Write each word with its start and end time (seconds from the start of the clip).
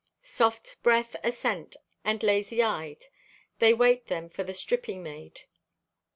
Soft 0.23 0.81
breath 0.81 1.15
ascent 1.23 1.75
and 2.03 2.23
lazy 2.23 2.63
eyed, 2.63 3.05
they 3.59 3.71
wait 3.71 4.07
them 4.07 4.29
for 4.29 4.41
the 4.41 4.51
stripping 4.51 5.03
maid. 5.03 5.41